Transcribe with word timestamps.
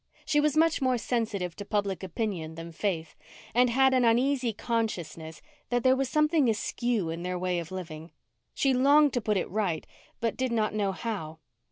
She 0.25 0.39
was 0.39 0.57
much 0.57 0.81
more 0.81 0.97
sensitive 0.97 1.55
to 1.57 1.63
public 1.63 2.01
opinion 2.01 2.55
than 2.55 2.71
Faith, 2.71 3.15
and 3.53 3.69
had 3.69 3.93
an 3.93 4.03
uneasy 4.03 4.51
consciousness 4.51 5.43
that 5.69 5.83
there 5.83 5.95
was 5.95 6.09
something 6.09 6.49
askew 6.49 7.11
in 7.11 7.21
their 7.21 7.37
way 7.37 7.59
of 7.59 7.71
living. 7.71 8.11
She 8.55 8.73
longed 8.73 9.13
to 9.13 9.21
put 9.21 9.37
it 9.37 9.47
right, 9.47 9.85
but 10.19 10.35
did 10.35 10.51
not 10.51 10.73
know 10.73 10.91
how. 10.91 11.37